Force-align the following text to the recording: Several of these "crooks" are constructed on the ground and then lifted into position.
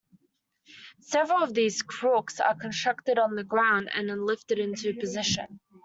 Several 1.01 1.43
of 1.43 1.53
these 1.53 1.83
"crooks" 1.83 2.39
are 2.39 2.55
constructed 2.57 3.19
on 3.19 3.35
the 3.35 3.43
ground 3.43 3.91
and 3.93 4.09
then 4.09 4.25
lifted 4.25 4.57
into 4.57 4.95
position. 4.95 5.59